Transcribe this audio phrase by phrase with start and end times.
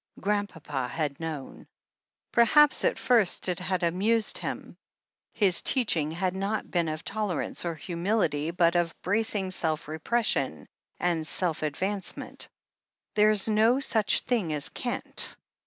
[0.19, 1.67] Grandpapa had known.
[2.31, 4.75] Perhaps at first it had amused him.
[5.31, 10.65] His teaching had not been of tolerance or humility, but of bracing self repression
[10.99, 12.49] and self advancement:
[13.13, 15.35] "There's no such thing as can't."